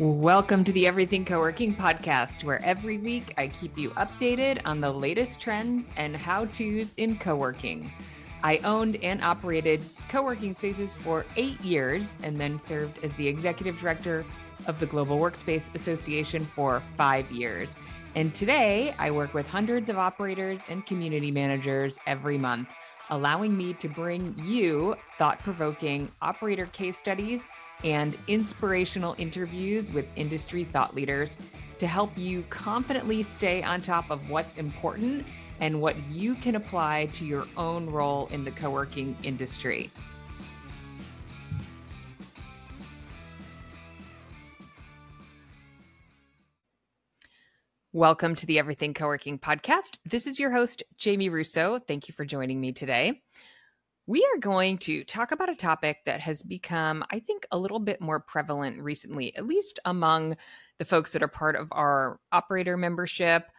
[0.00, 4.92] Welcome to the Everything Co-working podcast, where every week I keep you updated on the
[4.92, 7.90] latest trends and how-tos in co-working.
[8.44, 13.76] I owned and operated co-working spaces for 8 years and then served as the executive
[13.80, 14.24] director
[14.68, 17.76] of the Global Workspace Association for 5 years.
[18.14, 22.72] And today I work with hundreds of operators and community managers every month,
[23.10, 27.48] allowing me to bring you thought-provoking operator case studies
[27.84, 31.38] and inspirational interviews with industry thought leaders
[31.78, 35.24] to help you confidently stay on top of what's important
[35.60, 39.90] and what you can apply to your own role in the co working industry.
[47.98, 49.98] Welcome to the Everything Co working podcast.
[50.04, 51.80] This is your host, Jamie Russo.
[51.80, 53.22] Thank you for joining me today.
[54.06, 57.80] We are going to talk about a topic that has become, I think, a little
[57.80, 60.36] bit more prevalent recently, at least among
[60.78, 63.50] the folks that are part of our operator membership.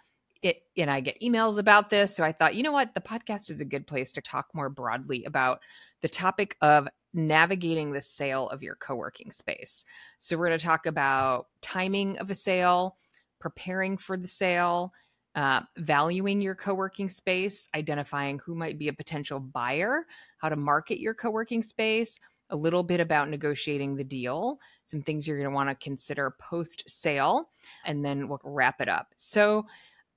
[0.41, 2.15] It, and I get emails about this.
[2.15, 2.93] So I thought, you know what?
[2.93, 5.59] The podcast is a good place to talk more broadly about
[5.99, 9.83] the topic of navigating the sale of your co working space.
[10.17, 12.95] So we're going to talk about timing of a sale,
[13.39, 14.93] preparing for the sale,
[15.35, 20.05] uh, valuing your co working space, identifying who might be a potential buyer,
[20.39, 25.01] how to market your co working space, a little bit about negotiating the deal, some
[25.01, 27.49] things you're going to want to consider post sale,
[27.85, 29.13] and then we'll wrap it up.
[29.15, 29.65] So,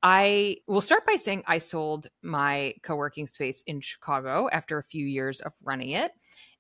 [0.03, 4.84] I will start by saying I sold my co working space in Chicago after a
[4.84, 6.12] few years of running it.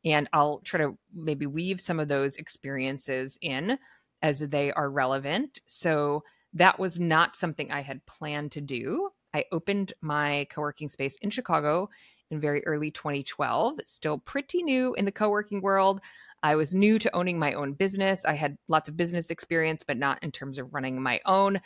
[0.04, 3.78] And I'll try to maybe weave some of those experiences in
[4.20, 5.60] as they are relevant.
[5.66, 6.22] So,
[6.54, 9.10] that was not something I had planned to do.
[9.34, 11.88] I opened my co working space in Chicago
[12.30, 13.78] in very early 2012.
[13.78, 16.00] It's still pretty new in the co working world.
[16.42, 18.24] I was new to owning my own business.
[18.24, 21.60] I had lots of business experience, but not in terms of running my own.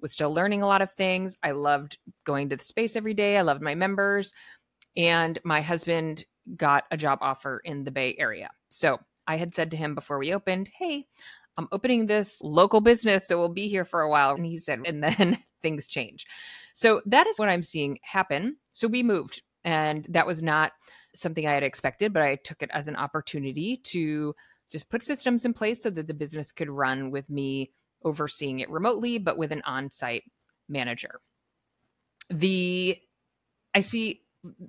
[0.00, 1.36] Was still learning a lot of things.
[1.44, 3.36] I loved going to the space every day.
[3.36, 4.32] I loved my members.
[4.96, 6.24] And my husband
[6.56, 8.50] got a job offer in the Bay Area.
[8.68, 11.06] So I had said to him before we opened, Hey,
[11.58, 14.34] I'm opening this local business that will be here for a while.
[14.34, 16.26] And he said, and then things change.
[16.72, 18.56] So that is what I'm seeing happen.
[18.70, 20.72] So we moved, and that was not
[21.14, 24.34] something I had expected, but I took it as an opportunity to
[24.70, 27.72] just put systems in place so that the business could run with me
[28.04, 30.24] overseeing it remotely, but with an on site
[30.68, 31.20] manager.
[32.30, 32.98] The
[33.74, 34.22] I see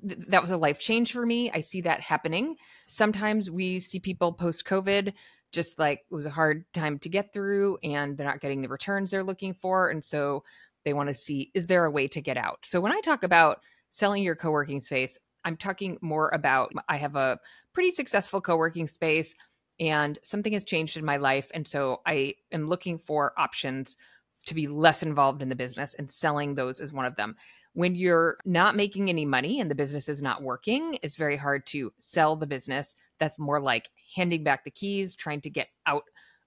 [0.07, 1.51] th- that was a life change for me.
[1.51, 2.57] I see that happening.
[2.87, 5.13] Sometimes we see people post COVID
[5.53, 8.67] just like it was a hard time to get through and they're not getting the
[8.67, 10.43] returns they're looking for and so
[10.83, 12.65] they want to see is there a way to get out?
[12.65, 17.15] So when i talk about selling your co-working space i'm talking more about i have
[17.15, 17.39] a
[17.73, 19.35] pretty successful co-working space
[19.79, 23.97] and something has changed in my life and so i am looking for options
[24.45, 27.35] to be less involved in the business and selling those is one of them
[27.73, 31.65] when you're not making any money and the business is not working, it's very hard
[31.67, 32.95] to sell the business.
[33.17, 36.03] That's more like handing back the keys, trying to get out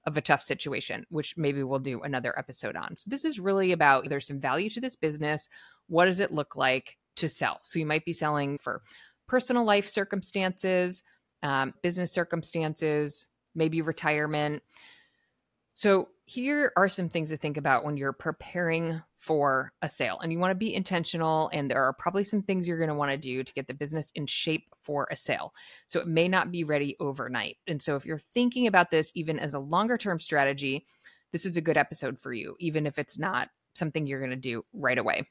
[0.06, 2.94] of a tough situation, which maybe we'll do another episode on.
[2.94, 5.48] So, this is really about there's some value to this business.
[5.88, 7.59] What does it look like to sell?
[7.62, 8.82] So, you might be selling for
[9.26, 11.03] personal life circumstances,
[11.42, 13.26] um, business circumstances,
[13.56, 14.62] maybe retirement.
[15.75, 20.19] So, here are some things to think about when you're preparing for a sale.
[20.20, 22.94] And you want to be intentional, and there are probably some things you're going to
[22.94, 25.54] want to do to get the business in shape for a sale.
[25.86, 27.59] So, it may not be ready overnight.
[27.69, 30.84] And so, if you're thinking about this even as a longer term strategy,
[31.32, 34.36] this is a good episode for you, even if it's not something you're going to
[34.36, 35.28] do right away.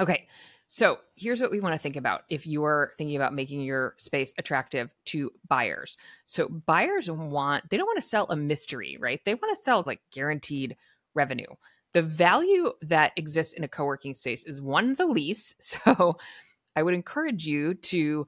[0.00, 0.26] Okay,
[0.74, 4.34] so here's what we want to think about if you're thinking about making your space
[4.38, 5.96] attractive to buyers.
[6.26, 9.20] So buyers want, they don't want to sell a mystery, right?
[9.24, 10.74] They want to sell like guaranteed
[11.14, 11.46] revenue.
[11.92, 15.54] The value that exists in a co working space is one, the lease.
[15.60, 16.18] So
[16.74, 18.26] I would encourage you to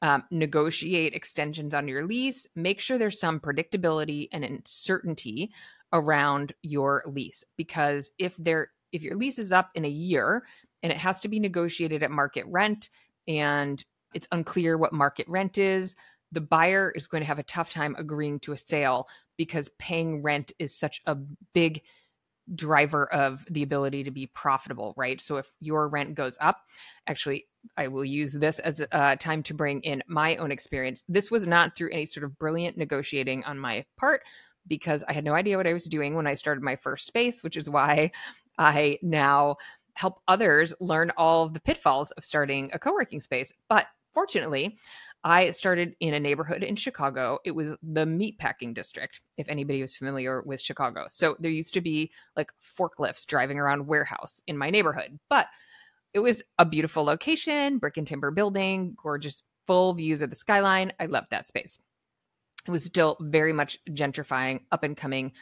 [0.00, 5.52] um, negotiate extensions on your lease, make sure there's some predictability and uncertainty
[5.92, 10.44] around your lease because if there if your lease is up in a year
[10.84, 12.90] and it has to be negotiated at market rent
[13.26, 13.84] and
[14.14, 15.96] it's unclear what market rent is
[16.30, 20.22] the buyer is going to have a tough time agreeing to a sale because paying
[20.22, 21.16] rent is such a
[21.54, 21.82] big
[22.54, 25.20] driver of the ability to be profitable, right?
[25.20, 26.58] So if your rent goes up,
[27.06, 27.46] actually,
[27.76, 31.04] I will use this as a uh, time to bring in my own experience.
[31.08, 34.22] This was not through any sort of brilliant negotiating on my part
[34.66, 37.42] because I had no idea what I was doing when I started my first space,
[37.42, 38.10] which is why
[38.58, 39.56] I now
[39.94, 43.52] help others learn all of the pitfalls of starting a co working space.
[43.68, 44.78] But fortunately,
[45.22, 47.38] I started in a neighborhood in Chicago.
[47.44, 51.06] It was the meatpacking district, if anybody was familiar with Chicago.
[51.08, 55.46] So there used to be like forklifts driving around warehouse in my neighborhood, but
[56.12, 60.92] it was a beautiful location, brick and timber building, gorgeous full views of the skyline.
[61.00, 61.78] I loved that space.
[62.66, 65.32] It was still very much gentrifying, up and coming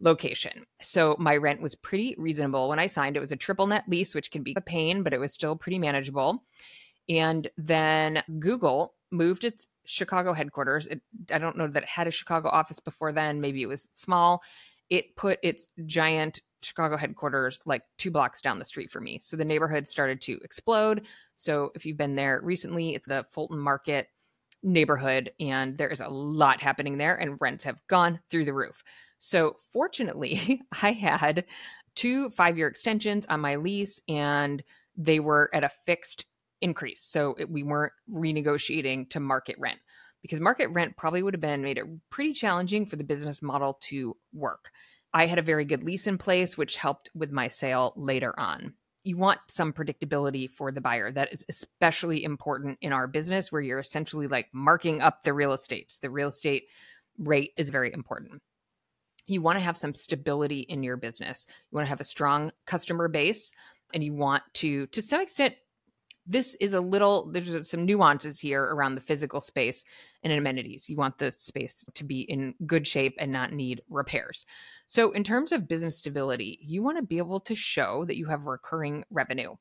[0.00, 0.64] location.
[0.80, 3.16] So my rent was pretty reasonable when I signed.
[3.16, 5.56] It was a triple net lease, which can be a pain, but it was still
[5.56, 6.44] pretty manageable.
[7.08, 10.86] And then Google moved its Chicago headquarters.
[10.86, 11.00] It,
[11.32, 13.40] I don't know that it had a Chicago office before then.
[13.40, 14.42] Maybe it was small.
[14.90, 19.18] It put its giant Chicago headquarters like two blocks down the street for me.
[19.22, 21.06] So the neighborhood started to explode.
[21.36, 24.08] So if you've been there recently, it's the Fulton Market
[24.62, 28.82] neighborhood, and there is a lot happening there, and rents have gone through the roof.
[29.20, 31.44] So fortunately, I had
[31.94, 34.62] two five year extensions on my lease, and
[34.96, 36.26] they were at a fixed
[36.60, 37.02] increase.
[37.02, 39.78] So it, we weren't renegotiating to market rent
[40.22, 43.78] because market rent probably would have been made it pretty challenging for the business model
[43.82, 44.70] to work.
[45.14, 48.74] I had a very good lease in place, which helped with my sale later on.
[49.04, 51.10] You want some predictability for the buyer.
[51.10, 55.52] That is especially important in our business where you're essentially like marking up the real
[55.52, 55.92] estate.
[55.92, 56.64] So the real estate
[57.16, 58.42] rate is very important.
[59.28, 61.46] You want to have some stability in your business.
[61.70, 63.52] You want to have a strong customer base
[63.94, 65.54] and you want to, to some extent,
[66.30, 69.84] this is a little there's some nuances here around the physical space
[70.22, 70.88] and amenities.
[70.88, 74.44] You want the space to be in good shape and not need repairs.
[74.86, 78.26] So in terms of business stability you want to be able to show that you
[78.26, 79.54] have recurring revenue.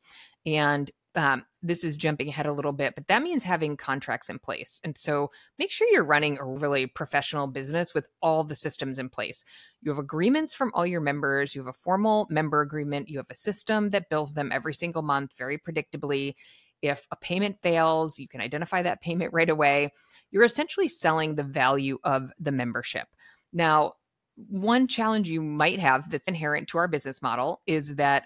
[0.46, 4.38] And um, this is jumping ahead a little bit, but that means having contracts in
[4.38, 4.80] place.
[4.84, 9.10] And so make sure you're running a really professional business with all the systems in
[9.10, 9.44] place.
[9.82, 13.32] You have agreements from all your members, you have a formal member agreement, you have
[13.32, 16.36] a system that bills them every single month very predictably.
[16.84, 19.92] If a payment fails, you can identify that payment right away.
[20.30, 23.08] You're essentially selling the value of the membership.
[23.52, 23.94] Now,
[24.36, 28.26] one challenge you might have that's inherent to our business model is that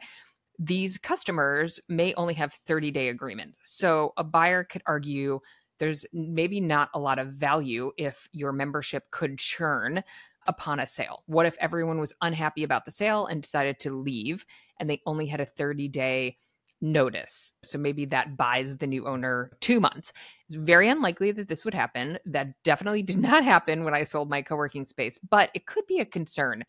[0.63, 3.57] these customers may only have 30 day agreements.
[3.63, 5.39] So a buyer could argue
[5.79, 10.03] there's maybe not a lot of value if your membership could churn
[10.45, 11.23] upon a sale.
[11.25, 14.45] What if everyone was unhappy about the sale and decided to leave
[14.79, 16.37] and they only had a 30 day
[16.79, 17.53] notice?
[17.63, 20.13] So maybe that buys the new owner two months.
[20.47, 22.19] It's very unlikely that this would happen.
[22.25, 25.87] That definitely did not happen when I sold my co working space, but it could
[25.87, 26.65] be a concern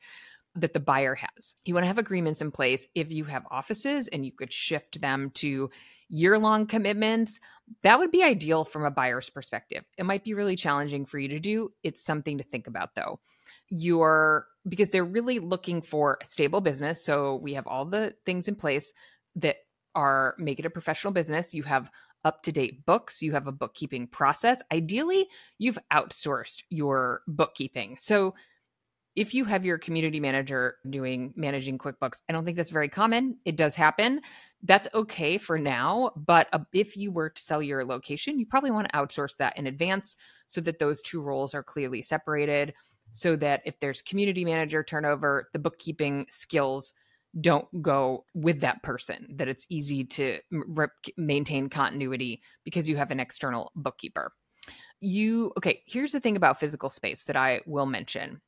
[0.54, 1.54] that the buyer has.
[1.64, 5.00] You want to have agreements in place if you have offices and you could shift
[5.00, 5.70] them to
[6.08, 7.40] year long commitments.
[7.82, 9.84] That would be ideal from a buyer's perspective.
[9.96, 11.72] It might be really challenging for you to do.
[11.82, 13.20] It's something to think about though.
[13.70, 17.02] You're because they're really looking for a stable business.
[17.02, 18.92] So we have all the things in place
[19.36, 19.56] that
[19.94, 21.54] are make it a professional business.
[21.54, 21.90] You have
[22.24, 23.22] up to date books.
[23.22, 24.62] You have a bookkeeping process.
[24.70, 25.28] Ideally,
[25.58, 27.96] you've outsourced your bookkeeping.
[27.96, 28.34] So
[29.14, 33.36] if you have your community manager doing managing QuickBooks, I don't think that's very common.
[33.44, 34.20] It does happen.
[34.62, 36.12] That's okay for now.
[36.16, 39.56] But uh, if you were to sell your location, you probably want to outsource that
[39.58, 40.16] in advance
[40.48, 42.72] so that those two roles are clearly separated.
[43.12, 46.94] So that if there's community manager turnover, the bookkeeping skills
[47.40, 50.38] don't go with that person, that it's easy to
[51.16, 54.32] maintain continuity because you have an external bookkeeper.
[55.00, 58.40] You, okay, here's the thing about physical space that I will mention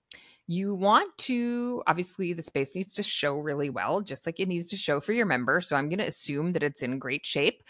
[0.47, 4.69] you want to obviously the space needs to show really well just like it needs
[4.69, 7.63] to show for your member so i'm going to assume that it's in great shape.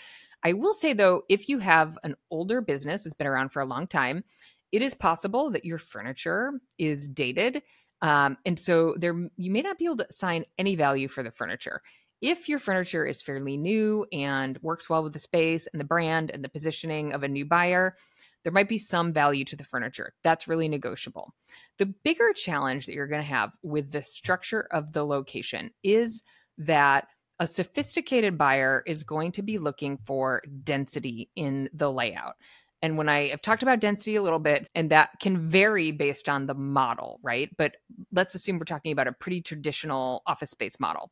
[0.47, 3.67] I will say though if you have an older business that's been around for a
[3.67, 4.25] long time
[4.73, 7.63] it is possible that your furniture is dated
[8.05, 11.31] um, and so there you may not be able to assign any value for the
[11.31, 11.81] furniture.
[12.21, 16.31] If your furniture is fairly new and works well with the space and the brand
[16.31, 17.97] and the positioning of a new buyer
[18.45, 20.15] there might be some value to the furniture.
[20.23, 21.35] That's really negotiable.
[21.79, 26.23] The bigger challenge that you're going to have with the structure of the location is
[26.59, 27.09] that
[27.41, 32.35] a sophisticated buyer is going to be looking for density in the layout.
[32.81, 36.29] And when I have talked about density a little bit, and that can vary based
[36.29, 37.49] on the model, right?
[37.57, 37.77] But
[38.13, 41.11] let's assume we're talking about a pretty traditional office space model.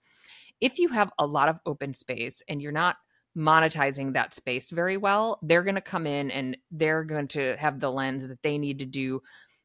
[0.61, 2.97] If you have a lot of open space and you're not
[3.37, 7.81] monetizing that space very well, they're going to come in and they're going to have
[7.81, 9.23] the lens that they need to do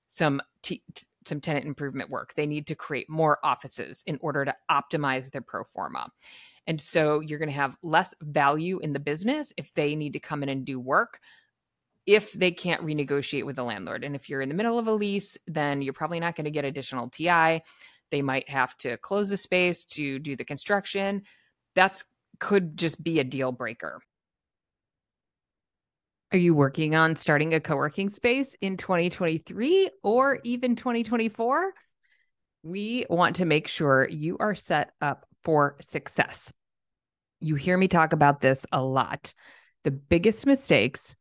[0.08, 0.84] some t-
[1.26, 2.34] some tenant improvement work.
[2.36, 6.10] They need to create more offices in order to optimize their pro forma.
[6.68, 10.20] And so you're going to have less value in the business if they need to
[10.20, 11.20] come in and do work
[12.06, 14.06] if they can't renegotiate with the landlord.
[14.06, 16.52] And if you're in the middle of a lease, then you're probably not going to
[16.52, 17.62] get additional TI.
[18.10, 21.24] They might have to close the space to do the construction.
[21.76, 22.06] That's
[22.39, 24.01] could just be a deal breaker.
[26.32, 31.74] Are you working on starting a co working space in 2023 or even 2024?
[32.63, 36.51] We want to make sure you are set up for success.
[37.39, 39.34] You hear me talk about this a lot.
[39.86, 41.15] The biggest mistakes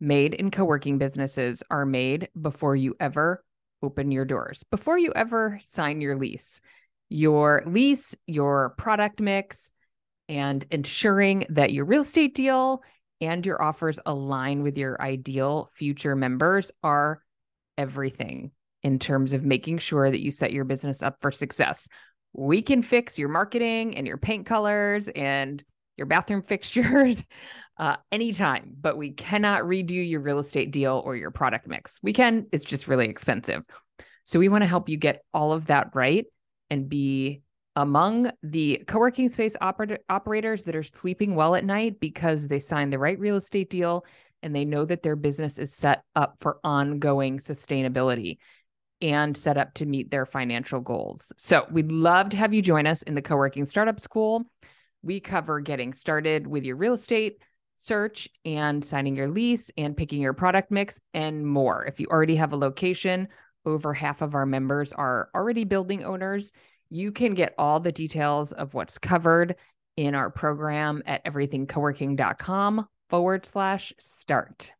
[0.00, 3.44] made in co working businesses are made before you ever
[3.80, 6.60] open your doors, before you ever sign your lease.
[7.08, 9.72] Your lease, your product mix,
[10.28, 12.82] and ensuring that your real estate deal
[13.20, 17.22] and your offers align with your ideal future members are
[17.76, 18.50] everything
[18.82, 21.88] in terms of making sure that you set your business up for success.
[22.32, 25.62] We can fix your marketing and your paint colors and
[25.96, 27.24] your bathroom fixtures
[27.78, 31.98] uh, anytime, but we cannot redo your real estate deal or your product mix.
[32.02, 33.64] We can, it's just really expensive.
[34.24, 36.26] So we want to help you get all of that right
[36.70, 37.42] and be
[37.78, 42.92] among the co-working space oper- operators that are sleeping well at night because they signed
[42.92, 44.04] the right real estate deal
[44.42, 48.38] and they know that their business is set up for ongoing sustainability
[49.00, 51.32] and set up to meet their financial goals.
[51.36, 54.42] So, we'd love to have you join us in the co-working startup school.
[55.02, 57.40] We cover getting started with your real estate
[57.76, 61.84] search and signing your lease and picking your product mix and more.
[61.86, 63.28] If you already have a location,
[63.64, 66.52] over half of our members are already building owners
[66.90, 69.56] you can get all the details of what's covered
[69.96, 74.72] in our program at everythingcoworking.com forward slash start.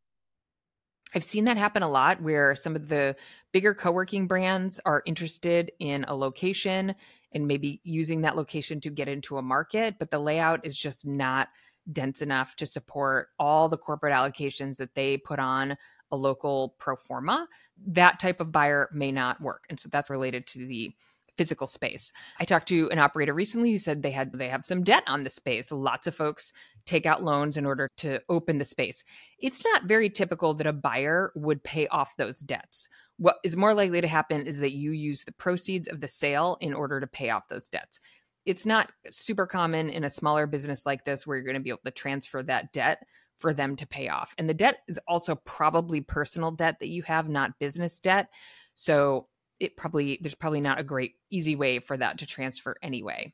[1.14, 3.16] I've seen that happen a lot where some of the
[3.52, 6.94] bigger co working brands are interested in a location
[7.32, 11.06] and maybe using that location to get into a market, but the layout is just
[11.06, 11.48] not
[11.92, 15.76] dense enough to support all the corporate allocations that they put on
[16.10, 17.46] a local pro forma.
[17.86, 19.64] That type of buyer may not work.
[19.70, 20.92] And so that's related to the
[21.38, 22.12] physical space.
[22.38, 25.24] I talked to an operator recently who said they had they have some debt on
[25.24, 25.72] the space.
[25.72, 26.52] Lots of folks
[26.84, 29.04] take out loans in order to open the space.
[29.38, 32.88] It's not very typical that a buyer would pay off those debts.
[33.18, 36.58] What is more likely to happen is that you use the proceeds of the sale
[36.60, 38.00] in order to pay off those debts.
[38.44, 41.70] It's not super common in a smaller business like this where you're going to be
[41.70, 43.04] able to transfer that debt
[43.36, 44.34] for them to pay off.
[44.38, 48.28] And the debt is also probably personal debt that you have, not business debt.
[48.74, 49.28] So
[49.60, 53.32] it probably there's probably not a great easy way for that to transfer anyway.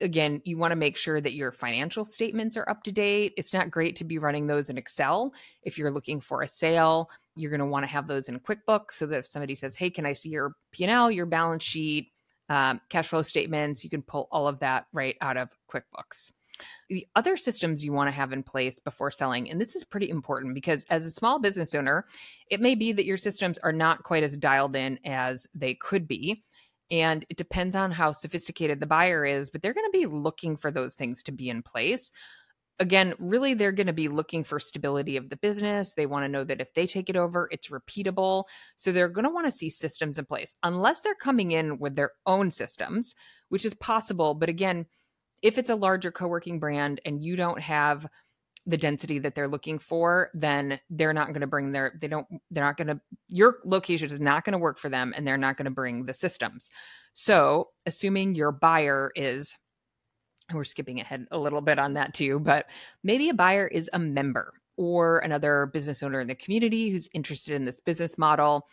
[0.00, 3.32] Again you want to make sure that your financial statements are up to date.
[3.36, 5.32] It's not great to be running those in excel.
[5.62, 8.92] If you're looking for a sale you're going to want to have those in quickbooks
[8.92, 12.10] so that if somebody says hey can i see your p&l your balance sheet
[12.48, 13.82] um, cash flow statements?
[13.82, 16.30] You can pull all of that right out of quickbooks
[16.88, 20.10] the other systems you want to have in place before selling, and this is pretty
[20.10, 22.06] important because as a small business owner,
[22.50, 26.06] it may be that your systems are not quite as dialed in as they could
[26.06, 26.42] be.
[26.90, 30.56] And it depends on how sophisticated the buyer is, but they're going to be looking
[30.56, 32.12] for those things to be in place.
[32.78, 35.94] Again, really, they're going to be looking for stability of the business.
[35.94, 38.44] They want to know that if they take it over, it's repeatable.
[38.76, 41.96] So they're going to want to see systems in place, unless they're coming in with
[41.96, 43.14] their own systems,
[43.48, 44.34] which is possible.
[44.34, 44.86] But again,
[45.42, 48.06] if it's a larger co-working brand and you don't have
[48.66, 52.26] the density that they're looking for then they're not going to bring their they don't
[52.50, 55.36] they're not going to your location is not going to work for them and they're
[55.38, 56.70] not going to bring the systems.
[57.12, 59.56] So assuming your buyer is
[60.52, 62.66] we're skipping ahead a little bit on that too but
[63.02, 67.54] maybe a buyer is a member or another business owner in the community who's interested
[67.54, 68.68] in this business model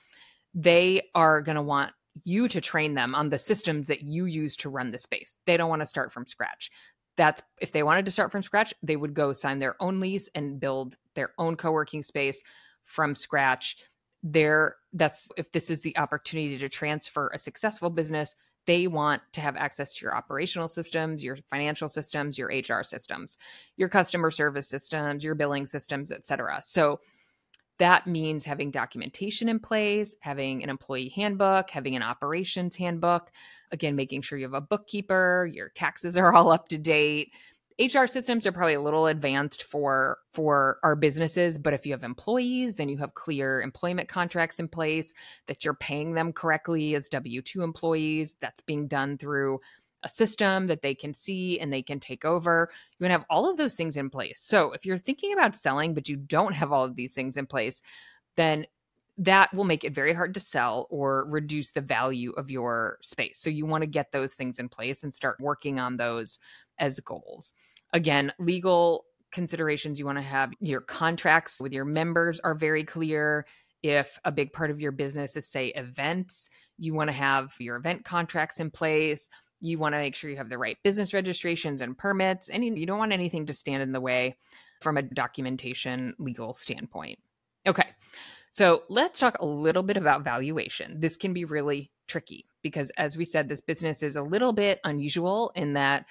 [0.53, 1.91] they are going to want
[2.23, 5.35] you to train them on the systems that you use to run the space.
[5.45, 6.71] They don't want to start from scratch.
[7.15, 10.29] That's if they wanted to start from scratch, they would go sign their own lease
[10.33, 12.41] and build their own co-working space
[12.83, 13.77] from scratch.
[14.23, 19.41] There that's if this is the opportunity to transfer a successful business, they want to
[19.41, 23.37] have access to your operational systems, your financial systems, your HR systems,
[23.75, 26.61] your customer service systems, your billing systems, et cetera.
[26.63, 27.01] So
[27.79, 33.31] that means having documentation in place, having an employee handbook, having an operations handbook,
[33.71, 37.33] again, making sure you have a bookkeeper, your taxes are all up to date.
[37.79, 42.03] HR systems are probably a little advanced for for our businesses, but if you have
[42.03, 45.11] employees, then you have clear employment contracts in place
[45.47, 48.35] that you're paying them correctly as W2 employees.
[48.39, 49.59] That's being done through
[50.03, 52.69] a system that they can see and they can take over.
[52.99, 54.39] You want to have all of those things in place.
[54.41, 57.45] So if you're thinking about selling, but you don't have all of these things in
[57.45, 57.81] place,
[58.35, 58.65] then
[59.17, 63.39] that will make it very hard to sell or reduce the value of your space.
[63.39, 66.39] So you want to get those things in place and start working on those
[66.79, 67.53] as goals.
[67.93, 73.45] Again, legal considerations you want to have your contracts with your members are very clear.
[73.83, 77.75] If a big part of your business is, say, events, you want to have your
[77.75, 79.29] event contracts in place
[79.63, 82.85] you want to make sure you have the right business registrations and permits and you
[82.85, 84.35] don't want anything to stand in the way
[84.81, 87.17] from a documentation legal standpoint.
[87.67, 87.87] Okay.
[88.51, 90.99] So let's talk a little bit about valuation.
[90.99, 94.81] This can be really tricky because, as we said, this business is a little bit
[94.83, 96.05] unusual in that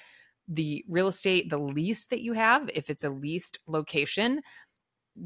[0.49, 4.41] the real estate, the lease that you have, if it's a leased location,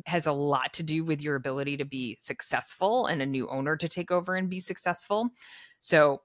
[0.05, 3.77] has a lot to do with your ability to be successful and a new owner
[3.77, 5.31] to take over and be successful.
[5.79, 6.23] So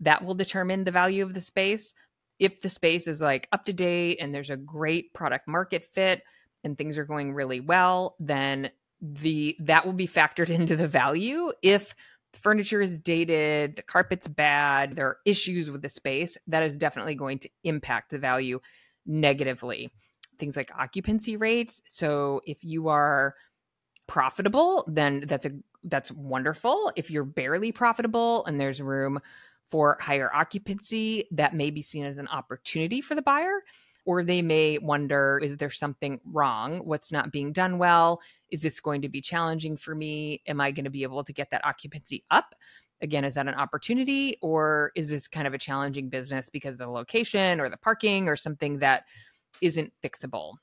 [0.00, 1.94] that will determine the value of the space.
[2.38, 6.22] If the space is like up to date and there's a great product market fit
[6.64, 8.70] and things are going really well, then
[9.00, 11.52] the that will be factored into the value.
[11.62, 11.94] If
[12.32, 17.14] furniture is dated, the carpet's bad, there are issues with the space, that is definitely
[17.14, 18.60] going to impact the value
[19.06, 19.90] negatively
[20.38, 21.82] things like occupancy rates.
[21.86, 23.34] So if you are
[24.06, 25.52] profitable, then that's a
[25.84, 26.92] that's wonderful.
[26.96, 29.20] If you're barely profitable and there's room
[29.68, 33.62] for higher occupancy, that may be seen as an opportunity for the buyer.
[34.06, 36.80] Or they may wonder, is there something wrong?
[36.84, 38.20] What's not being done well?
[38.50, 40.42] Is this going to be challenging for me?
[40.46, 42.54] Am I going to be able to get that occupancy up?
[43.00, 44.36] Again, is that an opportunity?
[44.42, 48.28] Or is this kind of a challenging business because of the location or the parking
[48.28, 49.04] or something that
[49.60, 50.54] isn't fixable.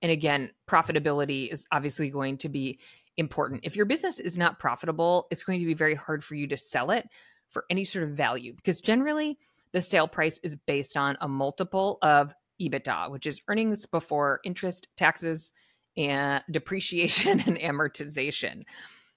[0.00, 2.78] And again, profitability is obviously going to be
[3.16, 3.60] important.
[3.62, 6.56] If your business is not profitable, it's going to be very hard for you to
[6.56, 7.06] sell it
[7.52, 9.38] for any sort of value because generally
[9.72, 14.88] the sale price is based on a multiple of EBITDA, which is earnings before interest,
[14.96, 15.52] taxes,
[15.96, 18.64] and depreciation and amortization.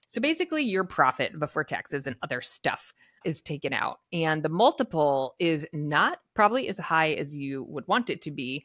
[0.10, 2.94] So basically, your profit before taxes and other stuff
[3.26, 4.00] is taken out.
[4.14, 8.64] And the multiple is not probably as high as you would want it to be,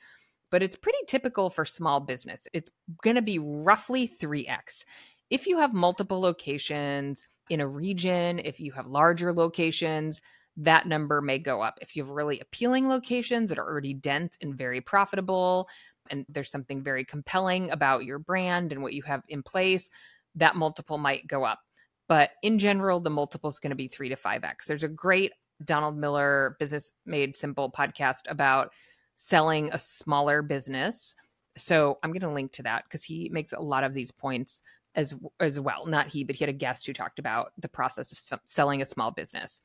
[0.50, 2.46] but it's pretty typical for small business.
[2.52, 2.70] It's
[3.02, 4.84] going to be roughly 3x.
[5.30, 10.22] If you have multiple locations in a region, if you have larger locations,
[10.56, 11.78] that number may go up.
[11.82, 15.68] If you have really appealing locations that are already dense and very profitable,
[16.10, 19.90] and there's something very compelling about your brand and what you have in place,
[20.36, 21.60] that multiple might go up.
[22.08, 24.64] But in general, the multiple is going to be three to 5x.
[24.66, 25.32] There's a great
[25.64, 28.72] Donald Miller Business Made Simple podcast about
[29.16, 31.14] selling a smaller business.
[31.56, 34.62] So I'm going to link to that because he makes a lot of these points
[34.94, 35.86] as as well.
[35.86, 38.86] Not he, but he had a guest who talked about the process of selling a
[38.86, 39.60] small business.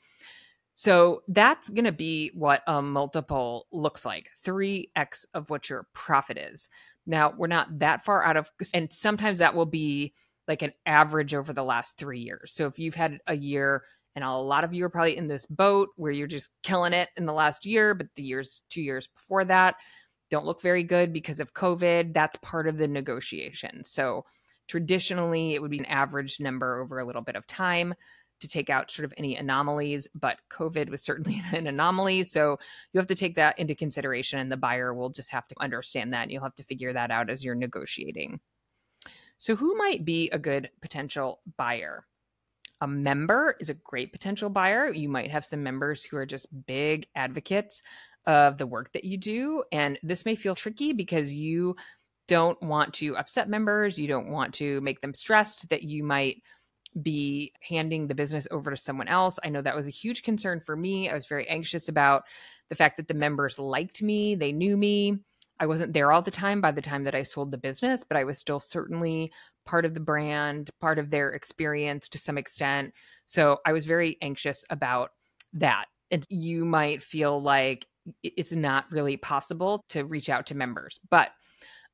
[0.74, 6.38] So that's going to be what a multiple looks like 3x of what your profit
[6.38, 6.68] is.
[7.08, 10.14] Now, we're not that far out of, and sometimes that will be
[10.50, 12.52] like an average over the last three years.
[12.52, 13.84] So if you've had a year,
[14.16, 17.10] and a lot of you are probably in this boat where you're just killing it
[17.18, 19.76] in the last year, but the years, two years before that,
[20.30, 22.14] don't look very good because of COVID.
[22.14, 23.84] That's part of the negotiation.
[23.84, 24.26] So
[24.68, 27.94] traditionally, it would be an average number over a little bit of time
[28.42, 32.24] to take out sort of any anomalies, but COVID was certainly an anomaly.
[32.24, 32.58] So
[32.94, 36.14] you have to take that into consideration, and the buyer will just have to understand
[36.14, 36.24] that.
[36.24, 38.40] And you'll have to figure that out as you're negotiating.
[39.38, 42.06] So, who might be a good potential buyer?
[42.82, 44.90] A member is a great potential buyer.
[44.90, 47.82] You might have some members who are just big advocates
[48.28, 49.64] of the work that you do.
[49.72, 51.76] And this may feel tricky because you
[52.28, 53.98] don't want to upset members.
[53.98, 56.42] You don't want to make them stressed that you might
[57.02, 59.38] be handing the business over to someone else.
[59.44, 61.10] I know that was a huge concern for me.
[61.10, 62.24] I was very anxious about
[62.70, 65.20] the fact that the members liked me, they knew me.
[65.60, 68.18] I wasn't there all the time by the time that I sold the business, but
[68.18, 69.32] I was still certainly
[69.66, 72.94] part of the brand, part of their experience to some extent.
[73.26, 75.12] So I was very anxious about
[75.54, 75.86] that.
[76.12, 77.88] And you might feel like
[78.22, 81.30] it's not really possible to reach out to members, but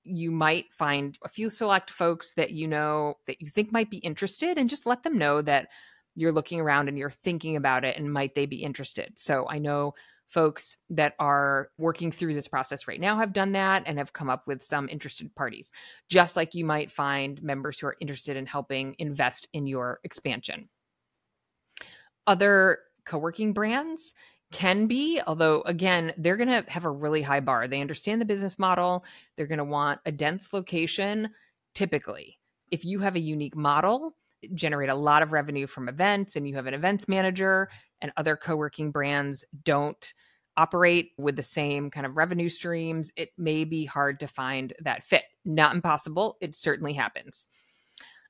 [0.04, 3.98] you might find a few select folks that you know that you think might be
[3.98, 5.68] interested and just let them know that
[6.16, 9.14] you're looking around and you're thinking about it and might they be interested.
[9.16, 9.94] So I know
[10.28, 14.30] folks that are working through this process right now have done that and have come
[14.30, 15.72] up with some interested parties,
[16.10, 20.70] just like you might find members who are interested in helping invest in your expansion.
[22.28, 24.14] Other co working brands
[24.52, 27.68] can be, although again, they're going to have a really high bar.
[27.68, 31.30] They understand the business model, they're going to want a dense location
[31.74, 32.38] typically.
[32.70, 34.16] If you have a unique model,
[34.56, 37.70] generate a lot of revenue from events and you have an events manager
[38.02, 40.14] and other co-working brands don't
[40.58, 45.04] operate with the same kind of revenue streams it may be hard to find that
[45.04, 47.48] fit not impossible it certainly happens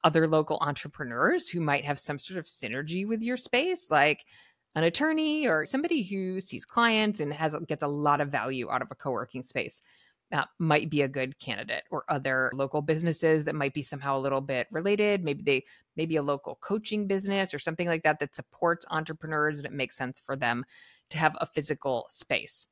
[0.03, 4.25] other local entrepreneurs who might have some sort of synergy with your space like
[4.75, 8.81] an attorney or somebody who sees clients and has gets a lot of value out
[8.81, 9.81] of a co-working space
[10.31, 14.19] that might be a good candidate or other local businesses that might be somehow a
[14.19, 15.63] little bit related maybe they
[15.95, 19.97] maybe a local coaching business or something like that that supports entrepreneurs and it makes
[19.97, 20.63] sense for them
[21.09, 22.65] to have a physical space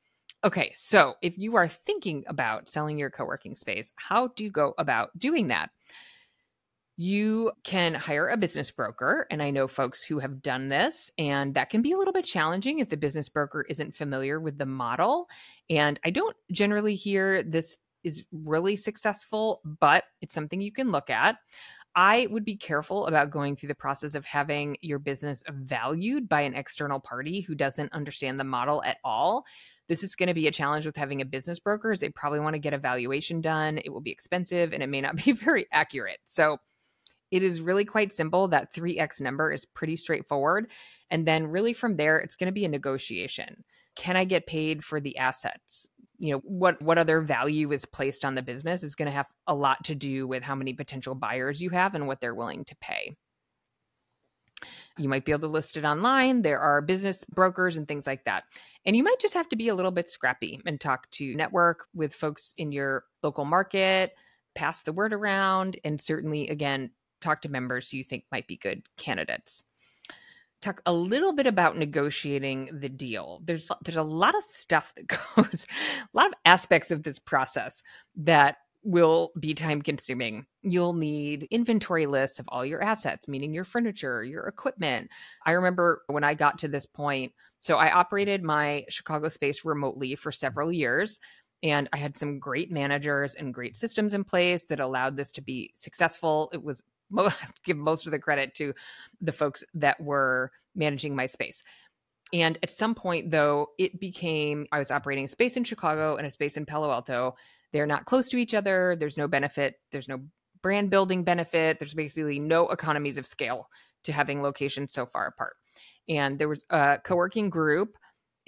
[0.44, 4.50] Okay, so if you are thinking about selling your co working space, how do you
[4.50, 5.70] go about doing that?
[7.02, 9.26] You can hire a business broker.
[9.32, 12.26] And I know folks who have done this, and that can be a little bit
[12.26, 15.30] challenging if the business broker isn't familiar with the model.
[15.70, 21.10] And I don't generally hear this is really successful, but it's something you can look
[21.10, 21.38] at.
[21.96, 26.42] I would be careful about going through the process of having your business valued by
[26.42, 29.46] an external party who doesn't understand the model at all.
[29.88, 32.42] This is going to be a challenge with having a business broker is they probably
[32.42, 33.80] want to get a valuation done.
[33.86, 36.20] It will be expensive and it may not be very accurate.
[36.26, 36.58] So
[37.32, 38.48] it is really quite simple.
[38.48, 40.72] That 3x number is pretty straightforward.
[41.12, 43.64] And then really from there, it's going to be a negotiation.
[43.96, 45.88] Can I get paid for the assets?
[46.20, 49.26] you know what what other value is placed on the business is going to have
[49.48, 52.66] a lot to do with how many potential buyers you have and what they're willing
[52.66, 53.16] to pay
[54.98, 58.24] you might be able to list it online there are business brokers and things like
[58.26, 58.44] that
[58.86, 61.86] and you might just have to be a little bit scrappy and talk to network
[61.96, 64.14] with folks in your local market
[64.56, 68.58] pass the word around and certainly again talk to members who you think might be
[68.58, 69.64] good candidates
[70.62, 73.42] talk a little bit about negotiating the deal.
[73.46, 75.68] There's there's a lot of stuff that goes,
[76.02, 77.84] a lot of aspects of this process
[78.18, 80.46] that will be time consuming.
[80.62, 85.10] You'll need inventory lists of all your assets, meaning your furniture, your equipment.
[85.46, 90.16] I remember when I got to this point, so I operated my Chicago space remotely
[90.16, 91.20] for several years.
[91.62, 95.42] And I had some great managers and great systems in place that allowed this to
[95.42, 96.50] be successful.
[96.54, 96.82] It was
[97.64, 98.74] give most of the credit to
[99.22, 101.64] the folks that were managing my space.
[102.32, 106.28] And at some point, though, it became I was operating a space in Chicago and
[106.28, 107.36] a space in Palo Alto.
[107.74, 108.96] They're not close to each other.
[109.00, 109.76] There's no benefit.
[109.92, 110.20] There's no
[110.62, 111.80] brand building benefit.
[111.80, 113.68] There's basically no economies of scale
[114.04, 115.56] to having locations so far apart.
[116.08, 117.98] And there was a co working group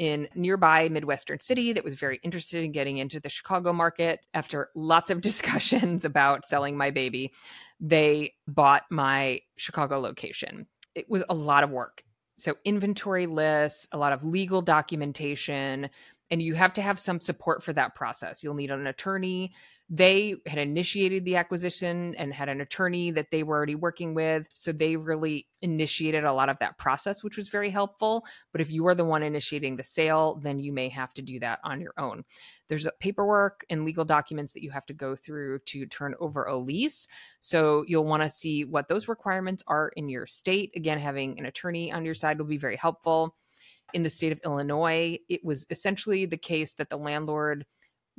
[0.01, 4.27] in nearby Midwestern city that was very interested in getting into the Chicago market.
[4.33, 7.31] After lots of discussions about selling my baby,
[7.79, 10.65] they bought my Chicago location.
[10.95, 12.03] It was a lot of work.
[12.35, 15.87] So, inventory lists, a lot of legal documentation,
[16.31, 18.41] and you have to have some support for that process.
[18.41, 19.53] You'll need an attorney
[19.93, 24.47] they had initiated the acquisition and had an attorney that they were already working with.
[24.53, 28.23] So they really initiated a lot of that process, which was very helpful.
[28.53, 31.41] But if you are the one initiating the sale, then you may have to do
[31.41, 32.23] that on your own.
[32.69, 36.57] There's paperwork and legal documents that you have to go through to turn over a
[36.57, 37.05] lease.
[37.41, 40.71] So you'll want to see what those requirements are in your state.
[40.73, 43.35] Again, having an attorney on your side will be very helpful.
[43.93, 47.65] In the state of Illinois, it was essentially the case that the landlord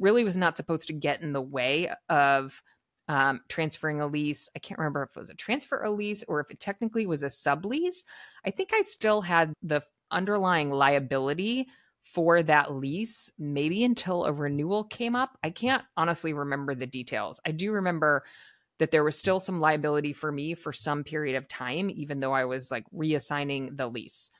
[0.03, 2.63] really was not supposed to get in the way of
[3.09, 4.51] um, transferring a lease.
[4.55, 7.23] I can't remember if it was a transfer a lease or if it technically was
[7.23, 8.05] a sublease.
[8.45, 11.69] I think I still had the underlying liability
[12.03, 15.39] for that lease, maybe until a renewal came up.
[15.43, 17.41] I can't honestly remember the details.
[17.47, 18.25] I do remember
[18.79, 22.33] that there was still some liability for me for some period of time, even though
[22.33, 24.31] I was like reassigning the lease.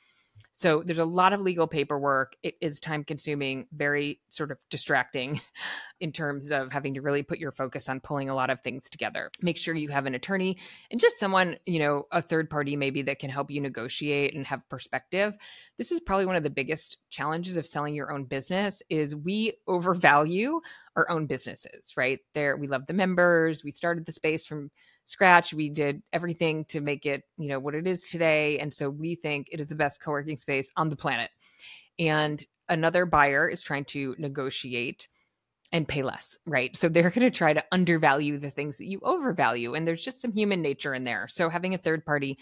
[0.53, 2.35] So there's a lot of legal paperwork.
[2.43, 5.41] It is time consuming, very sort of distracting
[6.01, 8.91] in terms of having to really put your focus on pulling a lot of things
[8.91, 9.31] together.
[9.41, 10.59] Make sure you have an attorney
[10.91, 14.47] and just someone, you know, a third party maybe that can help you negotiate and
[14.47, 15.35] have perspective.
[15.79, 19.55] This is probably one of the biggest challenges of selling your own business is we
[19.67, 20.61] overvalue
[20.97, 22.19] our own businesses, right?
[22.35, 23.65] There we love the members.
[23.65, 24.71] We started the space from
[25.05, 25.53] scratch.
[25.53, 28.59] We did everything to make it, you know, what it is today.
[28.59, 31.31] And so we think it is the best co-working space on the planet.
[31.99, 35.09] And another buyer is trying to negotiate
[35.73, 36.77] and pay less, right?
[36.77, 39.75] So they're going to try to undervalue the things that you overvalue.
[39.75, 41.29] And there's just some human nature in there.
[41.29, 42.39] So having a third party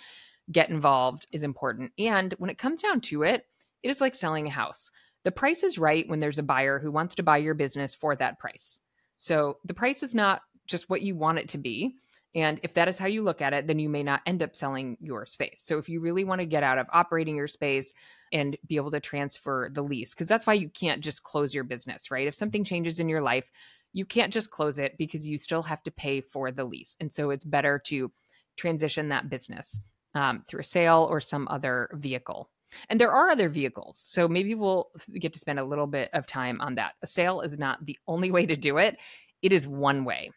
[0.51, 1.93] get involved is important.
[1.99, 3.47] And when it comes down to it,
[3.83, 4.91] it is like selling a house.
[5.23, 8.17] The price is right when there's a buyer who wants to buy your business for
[8.17, 8.81] that price.
[9.17, 11.95] So the price is not just what you want it to be.
[12.35, 14.55] And if that is how you look at it, then you may not end up
[14.55, 15.63] selling your space.
[15.65, 17.93] So if you really want to get out of operating your space
[18.33, 21.65] and be able to transfer the lease, because that's why you can't just close your
[21.65, 22.29] business, right?
[22.29, 23.51] If something changes in your life,
[23.93, 26.97] you can't just close it because you still have to pay for the lease.
[27.01, 28.13] And so it's better to
[28.57, 29.81] transition that business
[30.15, 32.49] um, through a sale or some other vehicle.
[32.89, 34.01] And there are other vehicles.
[34.05, 36.93] So maybe we'll get to spend a little bit of time on that.
[37.03, 38.97] A sale is not the only way to do it,
[39.43, 40.31] it is one way.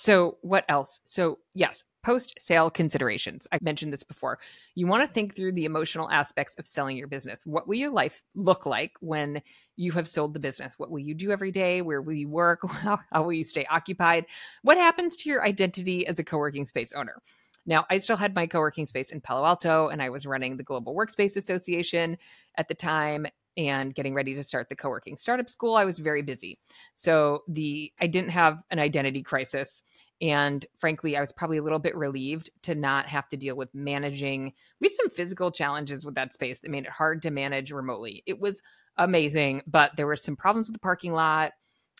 [0.00, 1.00] So, what else?
[1.06, 3.48] So, yes, post sale considerations.
[3.50, 4.38] I mentioned this before.
[4.76, 7.44] You want to think through the emotional aspects of selling your business.
[7.44, 9.42] What will your life look like when
[9.74, 10.74] you have sold the business?
[10.76, 11.82] What will you do every day?
[11.82, 12.60] Where will you work?
[12.70, 14.26] How, will you stay occupied?
[14.62, 17.20] What happens to your identity as a co working space owner?
[17.66, 20.56] Now, I still had my co working space in Palo Alto and I was running
[20.56, 22.16] the Global Workspace Association
[22.56, 23.26] at the time.
[23.58, 26.58] And getting ready to start the co-working startup school, I was very busy.
[26.94, 29.82] So the I didn't have an identity crisis.
[30.20, 33.74] And frankly, I was probably a little bit relieved to not have to deal with
[33.74, 34.52] managing.
[34.80, 38.22] We had some physical challenges with that space that made it hard to manage remotely.
[38.26, 38.62] It was
[38.96, 41.52] amazing, but there were some problems with the parking lot.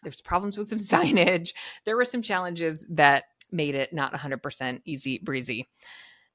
[0.02, 1.52] There's problems with some signage.
[1.84, 5.66] There were some challenges that made it not 100% easy breezy.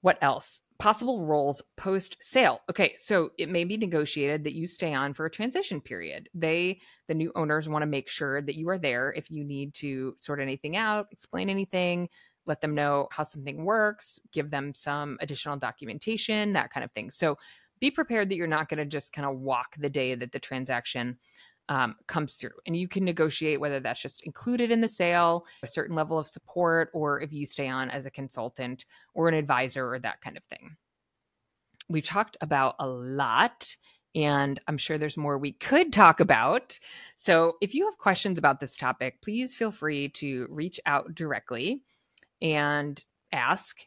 [0.04, 0.60] What else?
[0.80, 2.60] Possible roles post sale.
[2.70, 6.28] Okay, so it may be negotiated that you stay on for a transition period.
[6.34, 9.74] They, the new owners, want to make sure that you are there if you need
[9.76, 12.10] to sort anything out, explain anything,
[12.46, 17.10] let them know how something works, give them some additional documentation, that kind of thing.
[17.10, 17.38] So
[17.80, 20.39] be prepared that you're not going to just kind of walk the day that the
[20.39, 21.18] transaction
[21.69, 22.52] um, comes through.
[22.65, 26.28] And you can negotiate whether that's just included in the sale, a certain level of
[26.28, 30.38] support, or if you stay on as a consultant or an advisor or that kind
[30.38, 30.76] of thing.
[31.89, 33.76] We talked about a lot,
[34.15, 36.80] and I'm sure there's more we could talk about.
[37.15, 41.82] So if you have questions about this topic, please feel free to reach out directly
[42.41, 43.80] and ask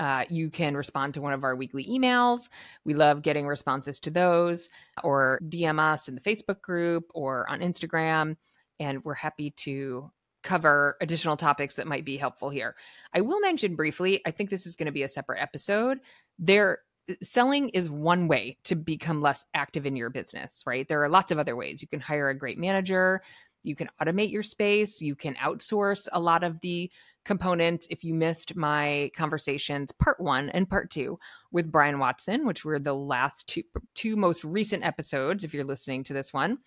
[0.00, 2.48] uh, you can respond to one of our weekly emails.
[2.84, 4.70] We love getting responses to those,
[5.04, 8.36] or DM us in the Facebook group or on Instagram.
[8.80, 10.10] And we're happy to
[10.42, 12.74] cover additional topics that might be helpful here.
[13.12, 15.98] I will mention briefly, I think this is going to be a separate episode.
[16.38, 16.78] There
[17.22, 20.88] selling is one way to become less active in your business, right?
[20.88, 21.82] There are lots of other ways.
[21.82, 23.20] You can hire a great manager,
[23.62, 26.90] you can automate your space, you can outsource a lot of the
[27.24, 31.18] components if you missed my conversations part one and part two
[31.52, 33.62] with brian watson which were the last two
[33.94, 36.58] two most recent episodes if you're listening to this one.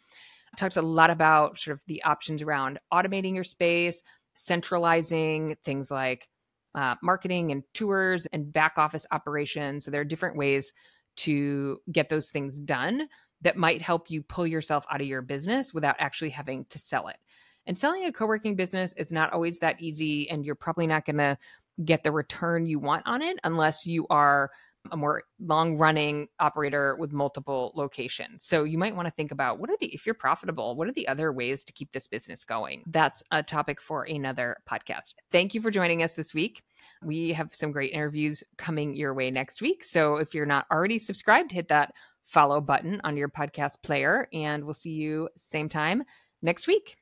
[0.55, 4.01] Talks a lot about sort of the options around automating your space
[4.35, 6.27] centralizing things like
[6.75, 9.85] uh, marketing and tours and back office operations.
[9.85, 10.71] So there are different ways
[11.17, 13.07] to get those things done
[13.41, 17.07] that might help you pull yourself out of your business without actually having to sell
[17.07, 17.17] it
[17.65, 21.05] and selling a co working business is not always that easy, and you're probably not
[21.05, 21.37] going to
[21.85, 24.51] get the return you want on it unless you are
[24.91, 28.43] a more long running operator with multiple locations.
[28.43, 30.93] So you might want to think about what are the, if you're profitable, what are
[30.93, 32.83] the other ways to keep this business going?
[32.87, 35.13] That's a topic for another podcast.
[35.31, 36.63] Thank you for joining us this week.
[37.01, 39.83] We have some great interviews coming your way next week.
[39.83, 44.63] So if you're not already subscribed, hit that follow button on your podcast player, and
[44.63, 46.03] we'll see you same time
[46.41, 46.97] next week.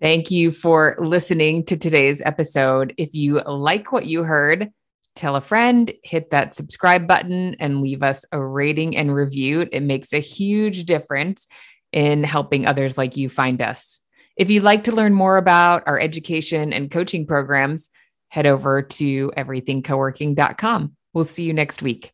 [0.00, 2.94] Thank you for listening to today's episode.
[2.98, 4.70] If you like what you heard,
[5.14, 9.66] tell a friend, hit that subscribe button, and leave us a rating and review.
[9.70, 11.46] It makes a huge difference
[11.92, 14.00] in helping others like you find us.
[14.36, 17.88] If you'd like to learn more about our education and coaching programs,
[18.28, 20.96] head over to everythingcoworking.com.
[21.12, 22.13] We'll see you next week.